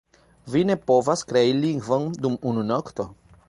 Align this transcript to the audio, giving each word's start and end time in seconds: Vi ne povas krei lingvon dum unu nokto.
Vi 0.53 0.61
ne 0.69 0.77
povas 0.91 1.23
krei 1.33 1.53
lingvon 1.59 2.11
dum 2.25 2.41
unu 2.53 2.65
nokto. 2.75 3.11